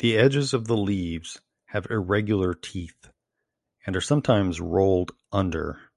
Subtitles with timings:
[0.00, 3.12] The edges of the leaves have irregular teeth
[3.86, 5.92] and are sometimes rolled under.